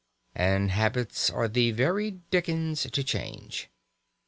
And 0.33 0.71
habits 0.71 1.29
are 1.29 1.47
the 1.47 1.69
very 1.69 2.09
dickens 2.09 2.89
to 2.91 3.03
change! 3.03 3.69